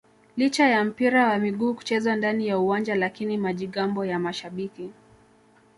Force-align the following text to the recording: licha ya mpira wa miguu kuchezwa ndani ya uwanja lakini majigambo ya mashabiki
licha 0.37 0.69
ya 0.69 0.83
mpira 0.85 1.27
wa 1.29 1.39
miguu 1.39 1.73
kuchezwa 1.73 2.15
ndani 2.15 2.47
ya 2.47 2.59
uwanja 2.59 2.95
lakini 2.95 3.37
majigambo 3.37 4.05
ya 4.05 4.19
mashabiki 4.19 4.89